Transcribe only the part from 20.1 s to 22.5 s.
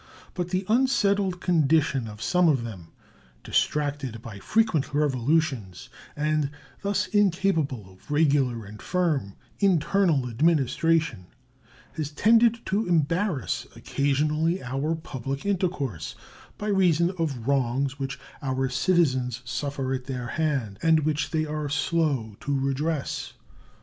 hands, and which they are slow